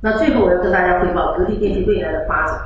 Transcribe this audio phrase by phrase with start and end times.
[0.00, 2.56] 那最后我要跟大家汇报格力电器未来的发展。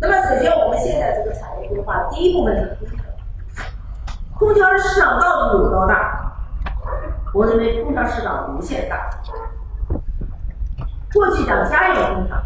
[0.00, 3.04] 那么首先我们现在这个产业规划，第一部分是空调。
[4.38, 6.32] 空调的市场到底有多大？
[7.34, 9.10] 我认为空调市场无限大。
[11.12, 12.42] 过去讲家用空调，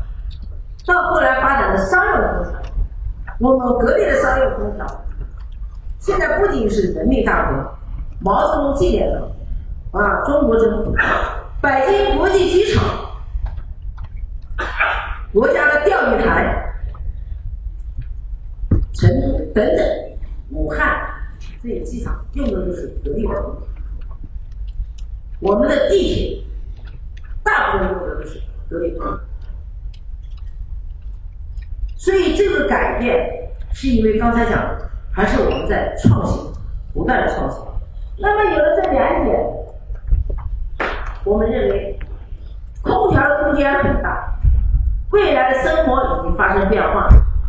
[0.87, 2.61] 到后来发展的商用空调，
[3.39, 4.87] 我们格力的商用空调，
[6.01, 7.73] 现在不仅是人民大哥、
[8.21, 9.09] 毛泽东纪念
[9.93, 10.93] 堂啊，中国政府、
[11.63, 12.83] 北京国际机场、
[15.33, 16.75] 国家的钓鱼台、
[18.93, 19.79] 成都等等，
[20.51, 21.09] 武汉
[21.63, 23.69] 这些机场用的就是格力的空调，
[25.39, 26.45] 我们的地铁
[27.45, 28.43] 大部分用的都是。
[28.69, 29.21] 格力空调，
[31.97, 34.77] 所以这个改变是因为刚才讲，
[35.13, 36.53] 还是我们在创新，
[36.93, 37.61] 不断的创新。
[38.19, 39.39] 那么有了这两点，
[41.25, 41.99] 我们认为
[42.83, 44.41] 空调的空间很大，
[45.11, 47.09] 未来的生活已经发生变化。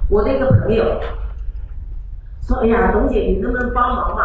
[0.10, 0.84] 我的一个朋友
[2.42, 4.24] 说：“哎呀，董姐，你能不能帮忙嘛？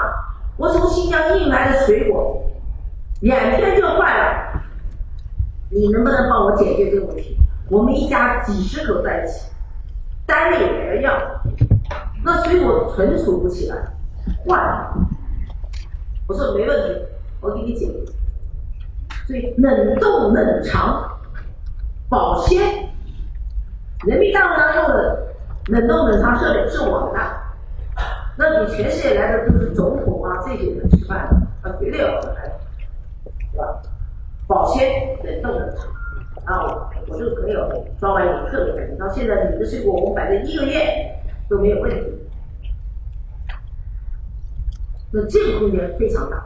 [0.59, 2.45] 我从新疆运来的水果，
[3.23, 4.63] 两天就坏了。”
[5.71, 7.39] 你能不能帮我解决这个问题？
[7.71, 9.51] 我们一家几十口在一起，
[10.27, 11.13] 单位也要，
[12.25, 13.77] 那水果存储不起来，
[14.47, 14.95] 坏了。
[16.27, 17.03] 我说没问题，
[17.41, 17.95] 我给你解决。
[19.29, 21.07] 所以冷冻冷藏
[22.09, 22.89] 保鲜，
[24.07, 25.35] 人民大会堂用的
[25.67, 27.21] 冷冻冷藏设备是我们的，
[28.39, 31.29] 那你全世界来的都是总统啊这些人吃饭，
[31.63, 32.59] 他绝对要来，
[33.53, 33.83] 是吧？
[34.47, 35.91] 保鲜冷冻冷藏，
[36.47, 40.81] 啊，我这个朋友装完以后特别开心，到现在你的水果我们摆了一个月
[41.51, 42.29] 都没有问题。
[45.13, 46.43] 那这个空间非常大。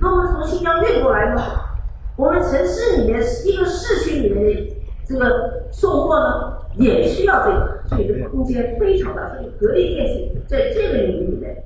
[0.00, 1.40] 那我们从新疆运过来呢，
[2.18, 9.28] 我们城市里面一个市区里面的这个送货呢，也需要这个，所以这个空间非常大。
[9.28, 11.62] 所以格力电器在这个领域里面，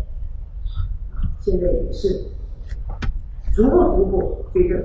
[1.40, 2.26] 现在也是
[3.54, 4.76] 逐步逐步推进。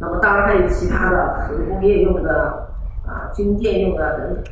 [0.00, 2.68] 那么当然还有其他的核工业用的
[3.06, 4.44] 啊，军舰用的等等，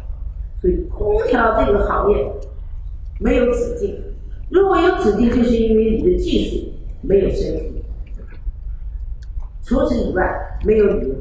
[0.61, 2.33] 所以空调这个行业
[3.19, 4.01] 没有止境。
[4.51, 7.76] 如果有止境，就是因为你的技术没有升级。
[9.67, 10.23] 除此以外
[10.65, 11.15] 没有理由。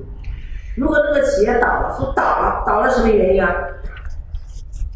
[0.77, 3.51] 如果这个企业倒了，说倒了，倒了什么原因啊？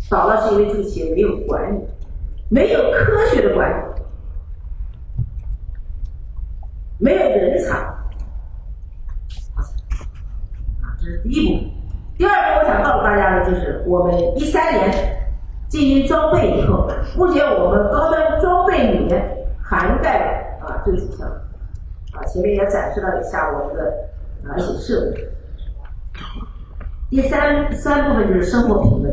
[0.09, 1.79] 倒了是因为这个企业没有管理，
[2.49, 3.75] 没有科学的管理，
[6.99, 7.77] 没有人才。
[10.99, 11.69] 这是第一步。
[12.17, 14.91] 第二步，我想告诉大家的就是，我们一三年
[15.69, 19.23] 进行装备以后，目前我们高端装备里面
[19.61, 21.33] 涵盖了啊这几项，啊
[22.31, 24.07] 前面也展示了一下我们的
[24.47, 25.27] 啊一些设备。
[27.09, 29.09] 第三三部分就是生活品味，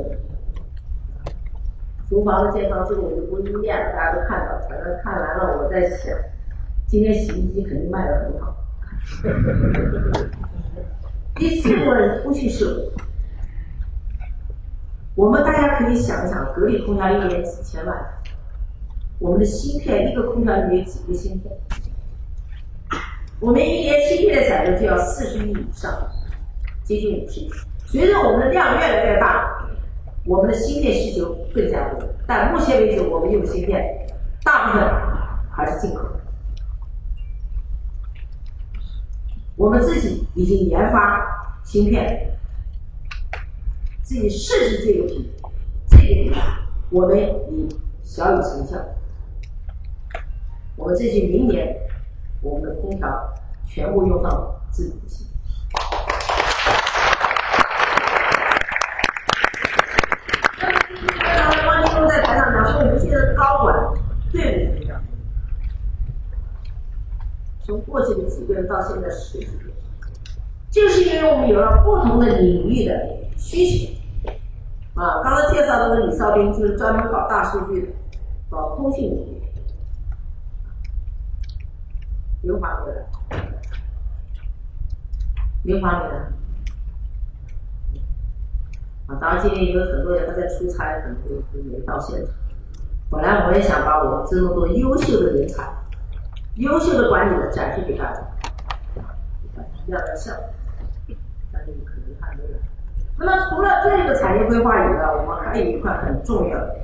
[2.09, 4.60] 厨房的健康，这个我就不一一念了，大家都看到。
[4.69, 6.15] 反正看完了，我在想，
[6.87, 8.54] 今天洗衣机肯定卖的很好。
[11.37, 12.91] 第四部分通讯设备，
[15.15, 17.97] 我们大家可以想一想，格力空调一年几千万，
[19.19, 21.50] 我们的芯片一个空调里面几个芯片，
[23.39, 25.93] 我们一年芯片的产能就要四十亿以上，
[26.83, 27.51] 接近五十亿。
[27.85, 29.69] 随着我们的量越来越大，
[30.25, 32.09] 我们的芯片需求更加多。
[32.27, 34.09] 但目前为止，我们用芯片
[34.43, 34.89] 大部分
[35.51, 36.03] 还是进口。
[39.55, 42.39] 我们自己已经研发芯片，
[44.03, 45.31] 自己试试这个品，
[45.89, 46.33] 这个品
[46.91, 47.19] 我们
[47.53, 47.69] 已
[48.03, 48.77] 小有成效。
[50.75, 51.75] 我们这些明年，
[52.43, 53.09] 我们的空调
[53.67, 55.27] 全部用上自主性。
[61.19, 63.75] 刚才汪金在台上讲说，我们现在高管
[64.33, 64.77] 队伍。
[67.65, 69.73] 从过去的几个人到现在十几个人，
[70.71, 72.95] 就是因为我们有了不同的领域的
[73.37, 73.93] 需求。
[74.95, 77.93] 啊，刚刚介绍那个李少斌就是专门搞大数据的，
[78.49, 79.35] 搞通信领域。
[82.42, 83.03] 刘华回来，
[85.65, 86.15] 刘华回来。
[89.06, 92.34] 啊，当然今天因为很多人他在出差，可能就就没到现场。
[93.10, 95.72] 本来我也想把我这么多优秀的人才。
[96.56, 98.21] 优秀的管理的展示给大家，
[99.86, 100.34] 亮亮相，
[101.53, 102.50] 但是可能还没有。
[103.18, 106.77] 那么除了这个产业规划以外，我们还有一块很重要的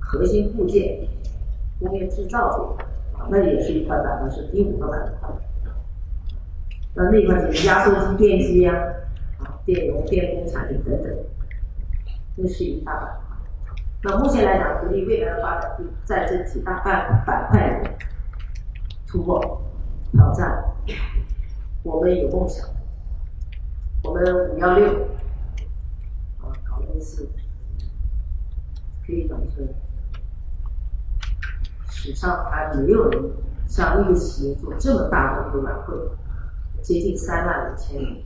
[0.00, 1.06] 核心部件
[1.78, 2.84] 工业制造这一块，
[3.30, 5.30] 那也是一块板块，是第五个板块。
[6.94, 8.72] 那那块就是压缩机、电机呀，
[9.38, 11.10] 啊，电容、电工产品等等，
[12.36, 13.36] 那是一大板块。
[14.04, 17.88] 那目前来讲，格力未来的发展就在这几大板板块里
[19.06, 19.62] 突破
[20.12, 20.64] 挑战。
[21.82, 22.68] 我们有梦想，
[24.04, 24.86] 我们五幺六
[26.40, 27.28] 啊搞了一次，
[29.06, 29.74] 可以讲是
[32.04, 33.22] 史上还没有人
[33.68, 35.94] 像一个企业做这么大的一个晚会，
[36.82, 38.16] 接近三万五千人。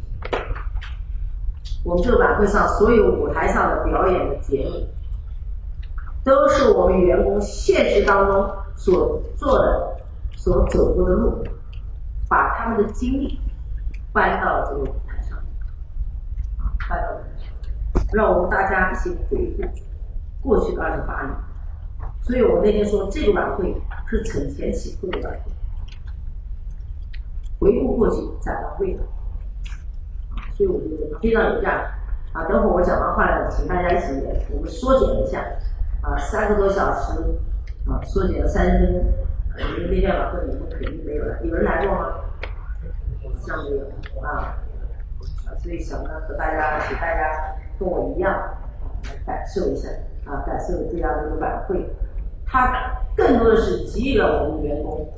[1.84, 4.88] 我们这个晚会上所有舞台上的表演的节目，
[6.24, 9.98] 都是我们员工现实当中所做的、
[10.34, 11.44] 所走过的路，
[12.30, 13.38] 把他们的经历。
[14.10, 15.36] 搬到这个舞台上，
[16.56, 17.52] 啊，搬到舞台上，
[18.14, 19.54] 让我们大家一起回
[20.40, 21.36] 顾过去的二十八年。
[22.26, 23.72] 所以我那天说，这个晚会
[24.08, 25.52] 是承前启后的晚会，
[27.60, 29.00] 回顾过去，展望未来。
[30.50, 31.84] 所以我觉得非常有价值。
[32.32, 34.06] 啊，等会儿我讲完话呢，请大家一起，
[34.50, 35.38] 我们缩减一下，
[36.02, 37.12] 啊，三个多小时，
[37.88, 39.04] 啊，缩减了三分钟。
[39.56, 42.08] 因为那天晚会你们肯定没有来，有人来过吗？
[43.38, 43.82] 像没有
[44.20, 44.58] 啊，
[45.62, 48.32] 所以想呢和大家，请大家跟我一样
[49.04, 49.88] 来感受一下
[50.24, 51.88] 啊，感受这样的一个晚会，
[52.46, 55.12] 它更多的是给予了我们员工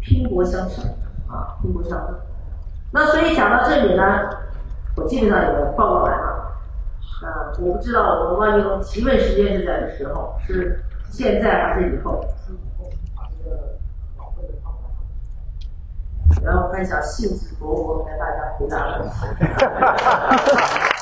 [0.00, 0.84] 拼搏向上
[1.28, 2.14] 啊，拼搏向上。
[2.92, 4.30] 那所以讲到这里呢，
[4.96, 6.52] 我基本上也报告完了
[7.22, 12.24] 啊，我不知道我们万金龙提问时间是在的时候，是现在还是以后？
[16.42, 19.14] 然后看一下兴致勃勃跟大家回答问题。